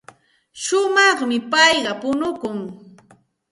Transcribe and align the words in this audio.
Shumaqmi 0.63 1.37
payqa 1.51 1.91
punukun. 2.01 2.57